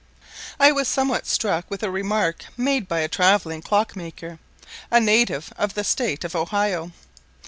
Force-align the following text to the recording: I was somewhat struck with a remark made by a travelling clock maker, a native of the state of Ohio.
I 0.59 0.71
was 0.71 0.87
somewhat 0.87 1.27
struck 1.27 1.69
with 1.69 1.83
a 1.83 1.91
remark 1.91 2.45
made 2.57 2.87
by 2.87 3.01
a 3.01 3.07
travelling 3.07 3.61
clock 3.61 3.95
maker, 3.95 4.39
a 4.89 4.99
native 4.99 5.53
of 5.59 5.75
the 5.75 5.83
state 5.83 6.23
of 6.23 6.35
Ohio. 6.35 6.91